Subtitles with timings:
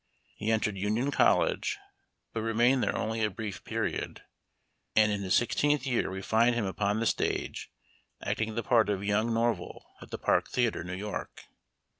[0.35, 1.77] He entered Union College,
[2.33, 4.23] but remained there only a brief period,
[4.95, 7.69] and in his sixteenth year we find him upon the stage,
[8.19, 11.43] acting the part of Young Norval at the Park Theater, New York.